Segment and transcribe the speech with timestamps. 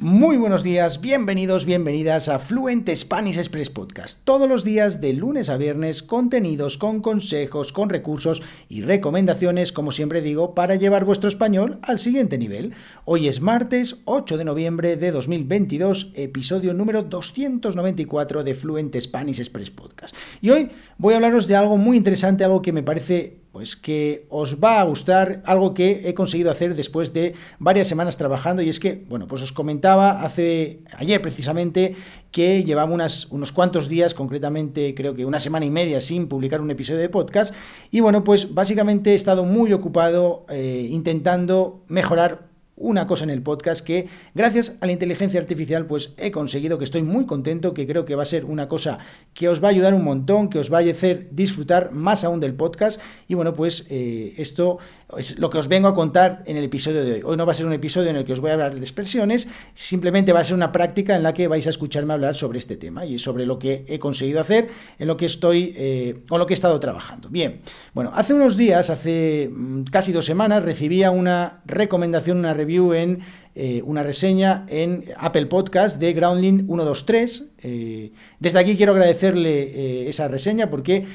[0.00, 4.22] Muy buenos días, bienvenidos, bienvenidas a Fluent Spanish Express Podcast.
[4.22, 9.90] Todos los días de lunes a viernes, contenidos con consejos, con recursos y recomendaciones, como
[9.90, 12.74] siempre digo, para llevar vuestro español al siguiente nivel.
[13.06, 19.72] Hoy es martes 8 de noviembre de 2022, episodio número 294 de Fluent Spanish Express
[19.72, 20.14] Podcast.
[20.40, 24.26] Y hoy voy a hablaros de algo muy interesante, algo que me parece pues que
[24.28, 28.68] os va a gustar algo que he conseguido hacer después de varias semanas trabajando y
[28.68, 31.96] es que, bueno, pues os comentaba hace ayer precisamente
[32.30, 36.70] que llevaba unos cuantos días, concretamente creo que una semana y media sin publicar un
[36.70, 37.54] episodio de podcast
[37.90, 42.47] y bueno, pues básicamente he estado muy ocupado eh, intentando mejorar
[42.78, 46.84] una cosa en el podcast que gracias a la inteligencia artificial pues he conseguido que
[46.84, 48.98] estoy muy contento, que creo que va a ser una cosa
[49.34, 52.40] que os va a ayudar un montón, que os va a hacer disfrutar más aún
[52.40, 54.78] del podcast y bueno pues eh, esto
[55.16, 57.20] es lo que os vengo a contar en el episodio de hoy.
[57.24, 58.80] Hoy no va a ser un episodio en el que os voy a hablar de
[58.80, 62.58] expresiones, simplemente va a ser una práctica en la que vais a escucharme hablar sobre
[62.58, 66.38] este tema y sobre lo que he conseguido hacer, en lo que estoy eh, o
[66.38, 67.28] lo que he estado trabajando.
[67.28, 67.60] Bien,
[67.94, 73.20] bueno, hace unos días, hace mm, casi dos semanas, recibía una recomendación, una en
[73.54, 77.44] eh, una reseña en Apple Podcast de Groundling 123.
[77.60, 81.06] Eh, desde aquí quiero agradecerle eh, esa reseña porque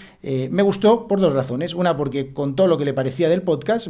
[0.50, 1.74] me gustó por dos razones.
[1.74, 3.88] Una, porque contó lo que le parecía del podcast,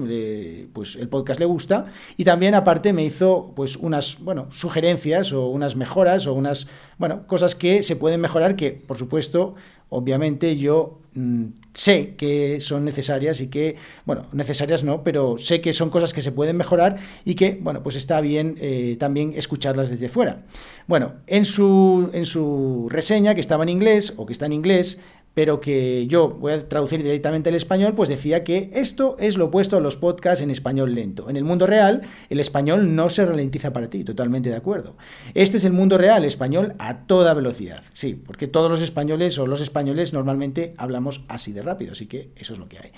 [0.73, 1.85] pues el podcast le gusta,
[2.17, 6.67] y también aparte me hizo pues unas bueno, sugerencias o unas mejoras o unas
[6.97, 9.55] bueno, cosas que se pueden mejorar que, por supuesto,
[9.93, 15.73] obviamente yo mm, sé que son necesarias y que, bueno, necesarias no, pero sé que
[15.73, 19.89] son cosas que se pueden mejorar y que, bueno, pues está bien eh, también escucharlas
[19.89, 20.43] desde fuera.
[20.87, 24.99] Bueno, en su, en su reseña, que estaba en inglés o que está en inglés,
[25.33, 29.45] pero que yo voy a traducir directamente al español, pues decía que esto es lo
[29.45, 31.29] opuesto a los podcasts en español lento.
[31.29, 34.95] En el mundo real, el español no se ralentiza para ti, totalmente de acuerdo.
[35.33, 37.83] Este es el mundo real, español a toda velocidad.
[37.93, 42.31] Sí, porque todos los españoles o los españoles normalmente hablamos así de rápido, así que
[42.35, 42.91] eso es lo que hay.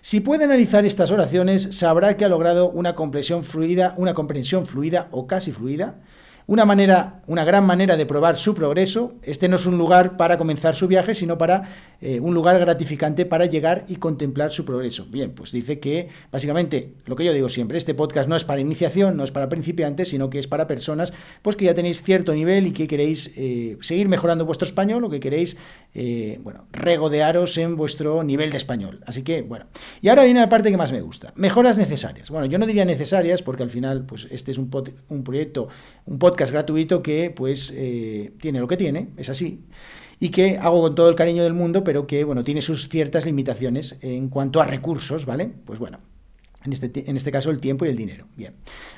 [0.00, 5.08] Si puede analizar estas oraciones, sabrá que ha logrado una comprensión fluida, una comprensión fluida
[5.12, 6.00] o casi fluida
[6.48, 9.14] una manera, una gran manera de probar su progreso.
[9.22, 11.68] Este no es un lugar para comenzar su viaje, sino para
[12.00, 15.06] eh, un lugar gratificante para llegar y contemplar su progreso.
[15.06, 18.60] Bien, pues dice que básicamente lo que yo digo siempre, este podcast no es para
[18.60, 21.12] iniciación, no es para principiantes, sino que es para personas
[21.42, 25.10] pues que ya tenéis cierto nivel y que queréis eh, seguir mejorando vuestro español o
[25.10, 25.56] que queréis
[25.94, 29.00] eh, bueno, regodearos en vuestro nivel de español.
[29.04, 29.66] Así que, bueno.
[30.00, 31.32] Y ahora viene la parte que más me gusta.
[31.34, 32.30] Mejoras necesarias.
[32.30, 34.70] Bueno, yo no diría necesarias porque al final, pues este es un,
[35.08, 35.68] un proyecto,
[36.04, 39.64] un podcast podcast gratuito que pues eh, tiene lo que tiene, es así,
[40.20, 43.24] y que hago con todo el cariño del mundo, pero que bueno, tiene sus ciertas
[43.24, 45.50] limitaciones en cuanto a recursos, ¿vale?
[45.64, 46.00] Pues bueno,
[46.62, 48.26] en este, en este caso el tiempo y el dinero.
[48.36, 48.52] Bien.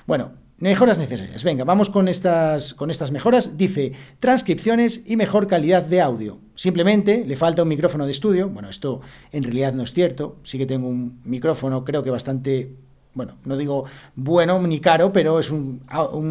[0.05, 1.45] Bueno, mejoras necesarias.
[1.45, 3.57] Venga, vamos con estas, con estas mejoras.
[3.57, 6.41] Dice transcripciones y mejor calidad de audio.
[6.57, 8.49] Simplemente le falta un micrófono de estudio.
[8.49, 9.01] Bueno, esto
[9.31, 10.39] en realidad no es cierto.
[10.43, 12.75] Sí que tengo un micrófono, creo que bastante
[13.15, 15.81] bueno, no digo bueno ni caro, pero es un,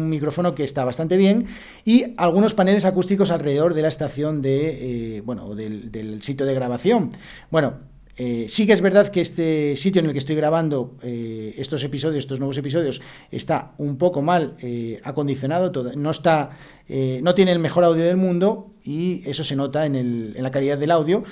[0.08, 1.46] micrófono que está bastante bien
[1.84, 6.54] y algunos paneles acústicos alrededor de la estación de, eh, bueno, del, del, sitio de
[6.54, 7.12] grabación.
[7.50, 7.74] Bueno,
[8.16, 11.84] eh, sí que es verdad que este sitio en el que estoy grabando eh, estos
[11.84, 14.56] episodios, estos nuevos episodios, está un poco mal
[15.04, 16.50] acondicionado, no está,
[16.88, 20.90] no tiene el mejor audio del mundo y eso se nota en la calidad del
[20.90, 21.22] audio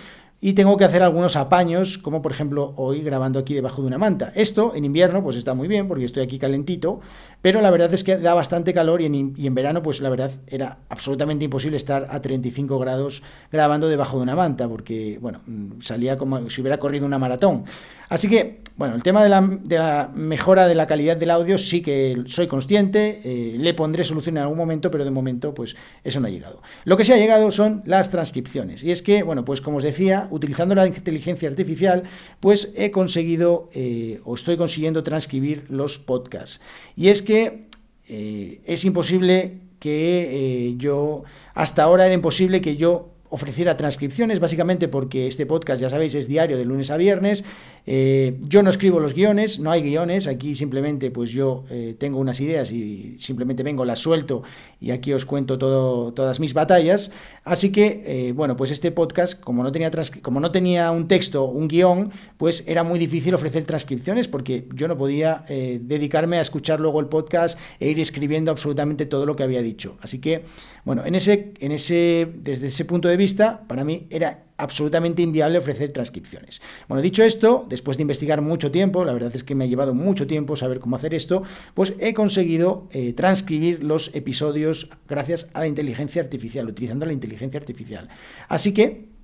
[0.40, 3.98] y tengo que hacer algunos apaños, como por ejemplo hoy grabando aquí debajo de una
[3.98, 4.32] manta.
[4.34, 7.00] Esto en invierno pues está muy bien porque estoy aquí calentito,
[7.40, 10.30] pero la verdad es que da bastante calor y en, en verano pues la verdad
[10.46, 15.80] era absolutamente imposible estar a 35 grados grabando debajo de una manta porque bueno, mm,
[15.80, 17.64] salía como si hubiera corrido una maratón.
[18.08, 22.24] Así que bueno, el tema de la, mejora de la calidad del audio sí que
[22.26, 26.26] soy consciente, eh, le pondré solución en algún momento, pero de momento pues eso no
[26.26, 26.60] ha llegado.
[26.84, 28.84] Lo que sí ha llegado son las transcripciones.
[28.84, 32.04] Y es que, bueno, pues como os decía, utilizando la inteligencia artificial,
[32.40, 36.60] pues he conseguido eh, o estoy consiguiendo transcribir los podcasts.
[36.96, 37.66] Y es que
[38.08, 41.24] eh, es imposible que yo,
[41.54, 46.26] hasta ahora era imposible que yo ofreciera transcripciones, básicamente porque este podcast, ya sabéis, es
[46.26, 47.44] diario de lunes a viernes.
[47.84, 52.18] Eh, yo no escribo los guiones, no hay guiones, aquí simplemente pues yo eh, tengo
[52.18, 54.42] unas ideas y simplemente vengo, las suelto
[54.80, 57.12] y aquí os cuento todo, todas mis batallas.
[57.44, 59.90] Así que, eh, bueno, pues este podcast, como no, tenía
[60.22, 64.88] como no tenía un texto, un guion, pues era muy difícil ofrecer transcripciones porque yo
[64.88, 69.42] no podía dedicarme a escuchar luego el podcast e ir escribiendo absolutamente todo lo que
[69.42, 69.98] había dicho.
[70.00, 70.42] Así que,
[70.84, 75.58] bueno, en ese, en ese, desde ese punto de vista, para mí era absolutamente inviable
[75.58, 76.62] ofrecer transcripciones.
[76.88, 79.94] Bueno, dicho esto, después de investigar mucho tiempo, la verdad es que me ha llevado
[79.94, 81.42] mucho tiempo saber cómo hacer esto,
[81.74, 87.58] pues he conseguido eh, transcribir los episodios gracias a la inteligencia artificial, utilizando la inteligencia
[87.58, 88.08] artificial.
[88.48, 89.16] Así que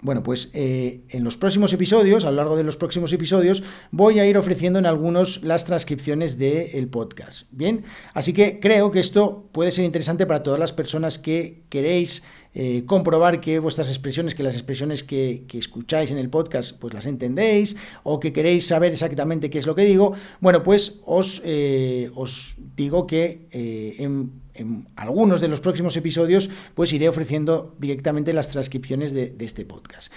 [0.00, 4.20] bueno, pues eh, en los próximos episodios, a lo largo de los próximos episodios, voy
[4.20, 7.48] a ir ofreciendo en algunos las transcripciones del podcast.
[7.50, 7.82] Bien,
[8.14, 12.22] así que creo que esto puede ser interesante para todas las personas que queréis
[12.54, 17.06] eh, comprobar que vuestras expresiones, que las expresiones que, escucháis en el podcast, pues las
[17.06, 20.14] entendéis, o que queréis saber exactamente qué es lo que digo.
[20.40, 26.92] Bueno, pues os, eh, os digo que en en algunos de los próximos episodios, pues
[26.92, 30.12] iré ofreciendo directamente las transcripciones de, este podcast.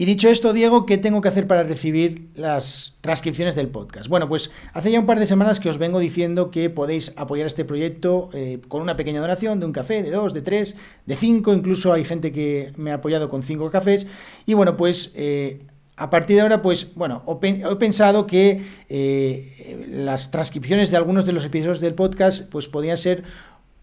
[0.00, 4.08] Y dicho esto, Diego, ¿qué tengo que hacer para recibir las transcripciones del podcast?
[4.08, 7.48] Bueno, pues hace ya un par de semanas que os vengo diciendo que podéis apoyar
[7.48, 11.16] este proyecto eh, con una pequeña donación de un café, de dos, de tres, de
[11.16, 14.06] cinco, incluso hay gente que me ha apoyado con cinco cafés.
[14.46, 15.66] Y bueno, pues eh,
[15.96, 21.32] a partir de ahora, pues bueno, he pensado que eh, las transcripciones de algunos de
[21.32, 23.24] los episodios del podcast pues podían ser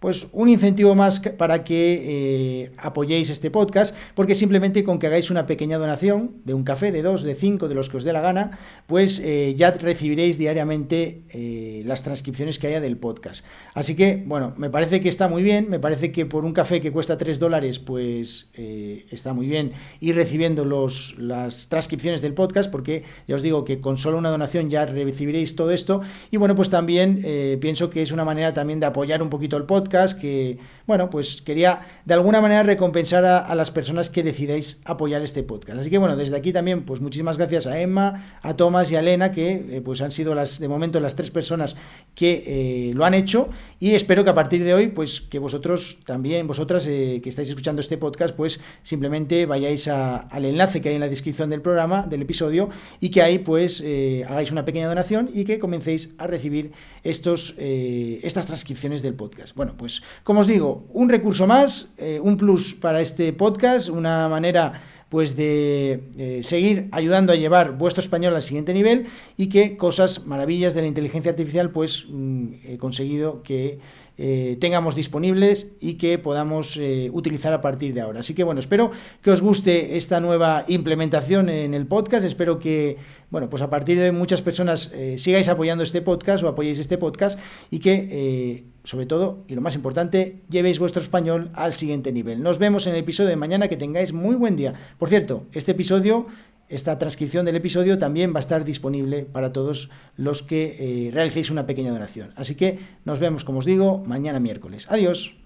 [0.05, 5.31] pues un incentivo más para que eh, apoyéis este podcast, porque simplemente con que hagáis
[5.31, 8.13] una pequeña donación de un café, de dos, de cinco, de los que os dé
[8.13, 8.51] la gana,
[8.85, 13.43] pues eh, ya recibiréis diariamente eh, las transcripciones que haya del podcast.
[13.73, 16.81] Así que, bueno, me parece que está muy bien, me parece que por un café
[16.81, 19.71] que cuesta tres dólares, pues está muy bien
[20.01, 24.29] ir recibiendo los, las transcripciones del podcast, porque ya os digo que con solo una
[24.29, 26.01] donación ya recibiréis todo esto.
[26.29, 27.25] Y bueno, pues también
[27.59, 31.42] pienso que es una manera también de apoyar un poquito el podcast que, bueno, pues
[31.42, 35.80] quería de alguna manera recompensar a, las personas que decidáis apoyar este podcast.
[35.80, 39.00] Así que bueno, desde aquí también, pues muchísimas gracias a Emma, a Tomás y a
[39.00, 41.75] Elena, que eh, pues han sido las, de momento las tres personas
[42.13, 43.50] que eh, lo han hecho
[43.80, 47.50] y espero que a partir de hoy, pues que vosotros también, vosotras eh, que estáis
[47.50, 52.06] escuchando este podcast, pues simplemente vayáis al enlace que hay en la descripción del programa,
[52.07, 52.69] del episodio,
[53.00, 53.83] y que ahí pues
[54.27, 56.71] hagáis una pequeña donación y que comencéis a recibir
[57.03, 59.56] estos, estas transcripciones del podcast.
[59.56, 64.27] Bueno, pues como os digo, un recurso más, eh, un plus para este podcast, una
[64.30, 69.06] manera pues de seguir ayudando a llevar vuestro español al siguiente nivel
[69.38, 73.80] y que cosas maravillas de la inteligencia artificial pues mm, he conseguido que
[74.17, 78.21] eh, tengamos disponibles y que podamos eh, utilizar a partir de ahora.
[78.21, 78.91] Así que bueno, espero
[79.21, 82.25] que os guste esta nueva implementación en el podcast.
[82.25, 82.97] Espero que,
[83.29, 86.97] bueno, pues a partir de muchas personas eh, sigáis apoyando este podcast o apoyéis este
[86.97, 87.39] podcast
[87.71, 92.41] y que, sobre todo, y lo más importante, llevéis vuestro español al siguiente nivel.
[92.41, 93.67] Nos vemos en el episodio de mañana.
[93.67, 94.73] Que tengáis muy buen día.
[94.97, 96.27] Por cierto, este episodio
[96.67, 101.51] esta transcripción del episodio también va a estar disponible para todos los que eh, realicéis
[101.51, 102.33] una pequeña donación.
[102.35, 104.88] Así que nos vemos, como os digo, mañana miércoles.
[104.89, 105.44] Adiós.